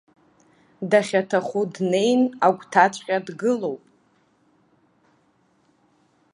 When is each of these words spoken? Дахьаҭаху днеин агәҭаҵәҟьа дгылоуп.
Дахьаҭаху 0.89 1.65
днеин 1.73 2.21
агәҭаҵәҟьа 2.47 3.17
дгылоуп. 3.25 3.83